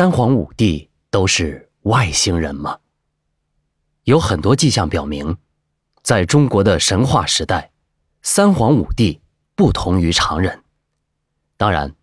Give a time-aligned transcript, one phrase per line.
[0.00, 2.78] 三皇五帝都是外星人吗？
[4.04, 5.36] 有很多迹象表明，
[6.02, 7.70] 在中国的神话时代，
[8.22, 9.20] 三皇五帝
[9.54, 10.64] 不同于常人。
[11.58, 11.94] 当然，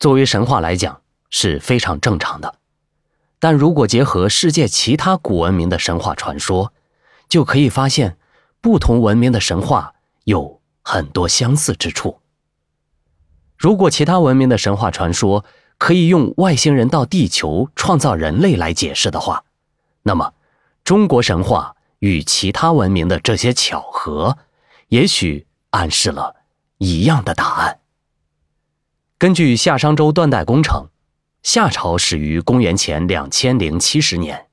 [0.00, 2.58] 作为神话来讲是非常正常的。
[3.38, 6.72] 但如果结合世界其他古文明的神话传说，
[7.28, 8.18] 就可以发现，
[8.60, 9.94] 不同文明的神话
[10.24, 12.18] 有很多相似之处。
[13.56, 15.44] 如果其他文明的神话传说，
[15.78, 19.44] 可以用外星人到地球创造人类来解释的话，
[20.02, 20.32] 那么
[20.84, 24.38] 中国神话与其他文明的这些巧合，
[24.88, 26.36] 也许暗示了
[26.78, 27.80] 一样的答案。
[29.18, 30.88] 根据夏商周断代工程，
[31.42, 34.46] 夏朝始于公元前两千零七十年，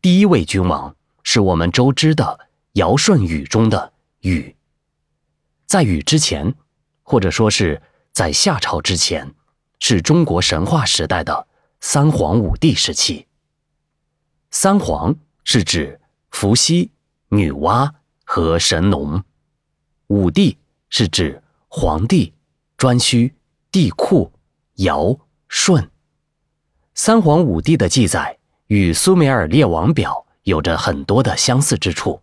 [0.00, 4.54] 第一位君王是我们周知的尧舜禹中的禹。
[5.66, 6.54] 在禹之前，
[7.02, 9.34] 或者说是在夏朝之前。
[9.78, 11.46] 是中国神话时代的
[11.80, 13.26] 三皇五帝时期。
[14.50, 16.00] 三皇是指
[16.30, 16.90] 伏羲、
[17.28, 17.90] 女娲
[18.24, 19.22] 和神农，
[20.08, 20.56] 五帝
[20.88, 22.32] 是指黄帝、
[22.78, 23.32] 颛顼、
[23.70, 24.30] 帝喾、
[24.76, 25.90] 尧、舜。
[26.94, 32.20] 三皇五帝的记载与苏美尔列王表有着很多的相似之处。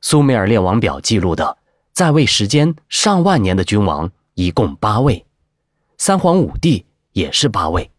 [0.00, 1.56] 苏美尔列王表记录的
[1.92, 5.24] 在位时间上万年的君王一共八位。
[6.06, 7.90] 三皇五帝也是八位。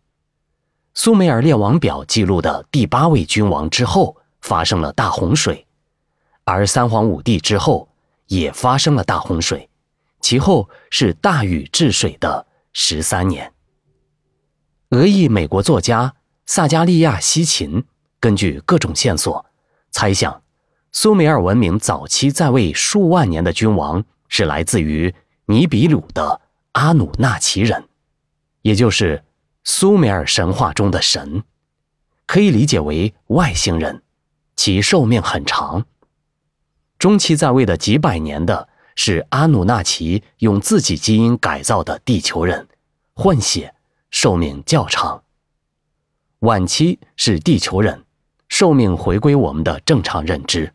[0.93, 5.65] 苏美尔列王表记录的第八位君王之后发生了大洪水，
[6.43, 7.89] 而三皇五帝之后
[8.27, 9.67] 也发生了大洪水，
[10.21, 13.51] 其后是大禹治水的十三年。
[14.91, 16.13] 俄裔美国作家
[16.45, 17.83] 萨加利亚西琴
[18.19, 19.43] 根据各种线索
[19.89, 20.43] 猜想，
[20.91, 25.11] 苏美尔文明早期在位数万年的君王是来自于
[25.47, 26.41] 尼比鲁的
[26.73, 27.83] 阿努纳奇人。
[28.65, 29.23] 也就是
[29.63, 31.43] 苏美尔神话中的神，
[32.25, 34.01] 可以理解为外星人，
[34.55, 35.85] 其寿命很长。
[36.97, 42.67] 中期在位的几百年的是阿努纳奇用自己基因改造的地球人，
[43.13, 43.75] 混血，
[44.09, 45.21] 寿命较长。
[46.39, 48.03] 晚期是地球人，
[48.49, 50.73] 寿命回归我们的正常认知。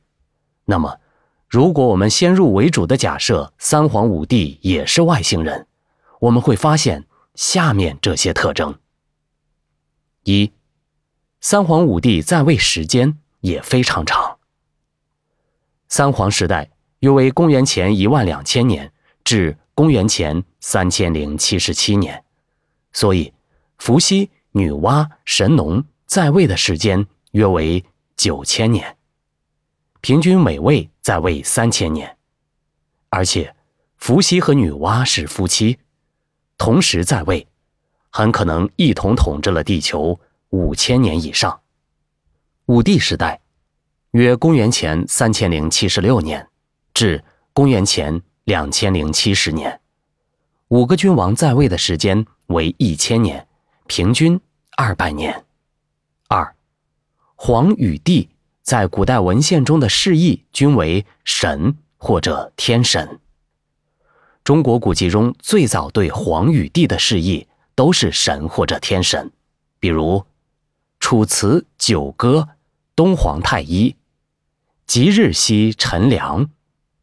[0.64, 1.00] 那么，
[1.48, 5.66] 如果我们先入为主的假设三皇五帝也是外星人，
[6.20, 7.04] 我们会发现。
[7.34, 8.78] 下面这些特征：
[10.24, 10.52] 一，
[11.40, 14.38] 三皇五帝在位时间也非常长。
[15.88, 18.92] 三皇时代约为公元前一万两千年
[19.24, 22.22] 至公元前三千零七十七年，
[22.92, 23.32] 所以
[23.78, 27.84] 伏羲、女娲、神农在位的时间约为
[28.16, 28.96] 九千年，
[30.00, 32.18] 平均每位在位三千年，
[33.08, 33.54] 而且
[33.96, 35.78] 伏羲和女娲是夫妻。
[36.60, 37.48] 同时在位，
[38.10, 41.58] 很可能一同统治了地球五千年以上。
[42.66, 43.40] 五帝时代，
[44.10, 46.46] 约公元前三千零七十六年
[46.92, 49.80] 至公元前两千零七十年，
[50.68, 53.48] 五个君王在位的时间为一千年，
[53.86, 54.38] 平均
[54.76, 55.46] 二百年。
[56.28, 56.54] 二，
[57.36, 58.28] 皇与帝
[58.60, 63.18] 在古代文献中的释义均为神或者天神。
[64.50, 67.46] 中国古籍中最早对皇与帝的释义
[67.76, 69.30] 都是神或者天神，
[69.78, 70.18] 比如
[70.98, 72.48] 《楚辞·九歌》
[72.96, 73.94] ：“东皇太一，
[74.88, 76.50] 吉日兮陈良，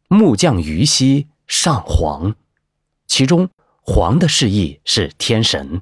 [0.10, 2.36] 木匠于兮上皇。”
[3.08, 3.50] 其中
[3.80, 5.78] “皇”的释义是天神。《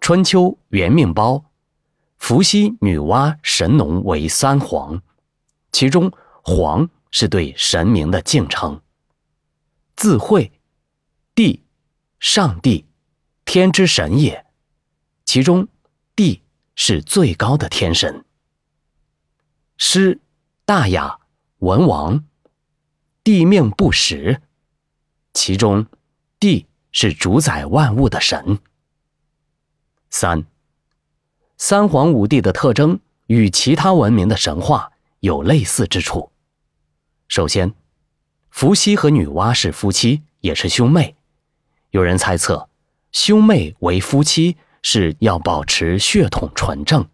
[0.00, 1.34] 春秋·元命包》
[2.16, 5.02] ：“伏羲、女娲、神农为三皇。”
[5.70, 6.10] 其中
[6.42, 8.80] “皇”是对神明的敬称。
[9.94, 10.50] 自会，
[11.34, 11.64] 帝，
[12.20, 12.86] 上帝，
[13.44, 14.44] 天之神也。
[15.24, 15.66] 其中，
[16.14, 16.42] 帝
[16.74, 18.24] 是最高的天神。
[19.78, 20.20] 师，
[20.64, 21.20] 大雅，
[21.58, 22.24] 文王，
[23.24, 24.42] 帝命不时。
[25.32, 25.86] 其中，
[26.38, 28.58] 帝是主宰万物的神。
[30.10, 30.44] 三，
[31.56, 36.30] 三皇五帝的特征与其他文明的神话有类似之处。
[37.28, 37.74] 首先。
[38.50, 41.16] 伏羲和女娲是夫妻，也是兄妹。
[41.92, 42.70] 有人猜测，
[43.12, 47.06] 兄妹为夫妻是要保持血统纯正，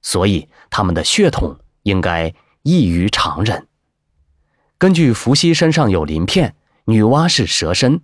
[0.00, 2.32] 所以他们的血统应该
[2.62, 3.68] 异于常人。
[4.78, 6.54] 根据伏羲身上有鳞片，
[6.86, 8.00] 女娲是蛇身，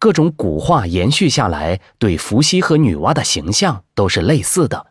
[0.00, 4.88] 各种古画延续下来，对伏羲和女娲的形象都是类似的。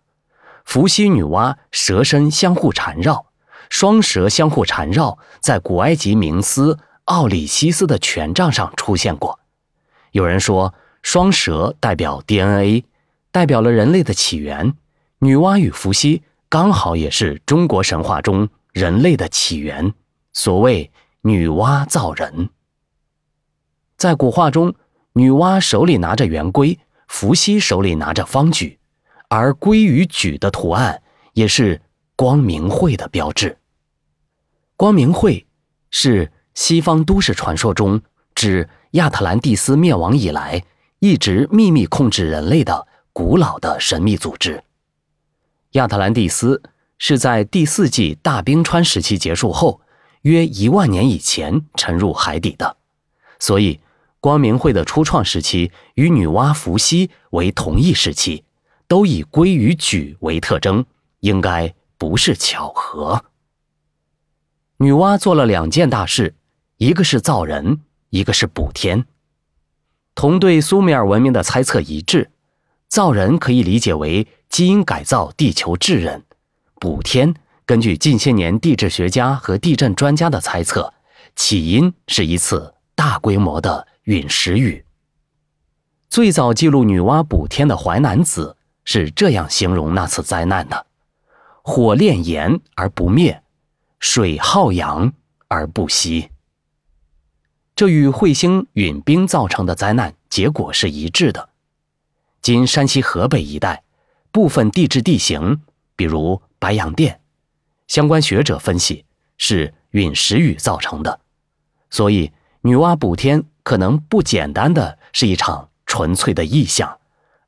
[0.63, 3.25] 伏羲、女娲蛇身相互缠绕，
[3.69, 6.79] 双蛇相互缠绕，在古埃及冥思。
[7.05, 9.40] 奥里西斯的权杖上出现过。
[10.11, 12.83] 有人说，双蛇代表 DNA，
[13.31, 14.73] 代表了人类的起源，
[15.19, 19.93] 女娲与伏羲刚好也是中国神话中人类的起源。
[20.33, 20.91] 所谓
[21.23, 22.49] “女娲造人”。
[23.97, 24.73] 在古画中，
[25.13, 26.77] 女娲手里拿着圆规，
[27.07, 28.79] 伏羲手里拿着方矩，
[29.29, 31.01] 而规与矩的图案
[31.33, 31.81] 也是
[32.15, 33.57] 光明会的标志。
[34.75, 35.45] 光明会
[35.89, 38.01] 是西方都市传说中
[38.41, 40.63] 指亚特兰蒂斯灭亡以来
[40.97, 44.63] 一直秘密控制人类的古老的神秘组织。
[45.73, 46.59] 亚特兰蒂斯
[46.97, 49.81] 是在第四纪大冰川时期结束后，
[50.23, 52.77] 约一万年以前沉入海底的，
[53.37, 53.79] 所以
[54.19, 58.43] 光明会的初创时期与女娲、伏羲为同一时期，
[58.87, 60.83] 都以龟与矩为特征，
[61.19, 63.23] 应该不是巧合。
[64.77, 66.33] 女娲做了两件大事，
[66.77, 69.05] 一个是造人，一个是补天，
[70.13, 72.29] 同对苏美尔文明的猜测一致。
[72.89, 76.25] 造人可以理解为基因改造地球智人，
[76.75, 77.33] 补天
[77.65, 80.93] 根据近些年地质学家和地震专家的猜测，
[81.37, 84.83] 起因是一次大规模的陨石雨。
[86.09, 90.85] 最早记录女娲补天的《淮南子》是这样形容那次灾难的
[91.63, 93.41] ：“火炼岩而不灭，
[94.01, 95.13] 水耗阳
[95.47, 96.29] 而不息。”
[97.81, 101.49] 这与彗星陨冰造成的灾难结果是一致的。
[102.39, 103.81] 今山西河北一带
[104.31, 105.59] 部分地质地形，
[105.95, 107.19] 比如白洋淀，
[107.87, 109.03] 相关学者分析
[109.39, 111.21] 是陨石雨造成的，
[111.89, 112.31] 所以
[112.61, 116.99] 女娲补天可能不简单的是一场纯粹的意象，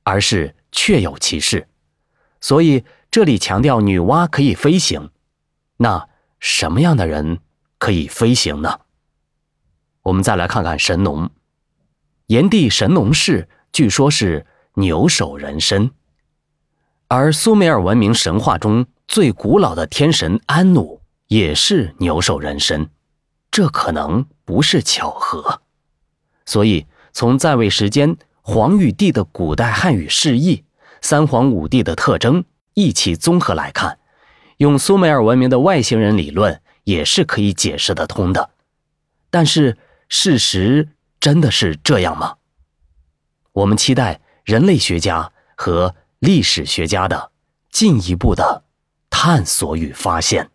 [0.01, 1.68] 而是确有其事。
[2.41, 5.12] 所以这里强调女娲可以飞行，
[5.77, 6.09] 那
[6.39, 7.38] 什么样的人
[7.77, 8.79] 可以飞行呢？
[10.03, 11.29] 我们再来看看神农，
[12.27, 14.45] 炎帝神农氏，据说是。
[14.75, 15.91] 牛首人身，
[17.07, 22.89] 而苏美尔文明神话中最古老的天神安努也是牛首人身，
[23.51, 25.61] 这可能不是巧合。
[26.47, 30.63] 所以，从在位时间、黄与帝的古代汉语释义、
[31.01, 34.00] 三皇五帝的特征一起综合来看，
[34.57, 38.50] 用苏美尔文明的外星人理论也是可以解释得通的。
[39.29, 39.77] 但是，
[40.09, 40.89] 事实
[41.19, 42.35] 真的是这样吗？
[43.53, 44.21] 我们期待。
[44.44, 47.31] 人类学家和历史学家的
[47.69, 48.65] 进一步的
[49.09, 50.51] 探索与发现。